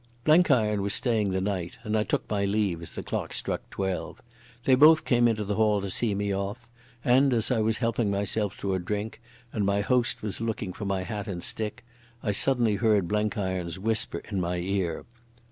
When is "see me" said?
5.91-6.33